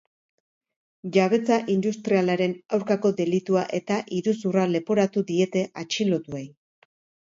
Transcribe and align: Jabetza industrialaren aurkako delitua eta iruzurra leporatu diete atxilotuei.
Jabetza 1.17 1.59
industrialaren 1.73 2.57
aurkako 2.79 3.13
delitua 3.23 3.69
eta 3.83 4.01
iruzurra 4.21 4.69
leporatu 4.75 5.29
diete 5.33 5.69
atxilotuei. 5.87 6.47